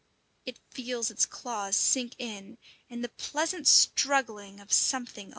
[0.47, 2.57] It feels its claws sink in,
[2.89, 5.29] and the pleasant struggling of something alive.